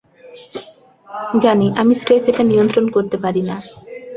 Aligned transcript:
জানি, 1.43 1.67
আমি 1.81 1.93
স্রেফ 1.95 2.23
এটা 2.27 2.43
নিয়ন্ত্রণ 2.43 2.85
করতে 2.89 3.17
পারি 3.23 3.41
না। 3.49 3.55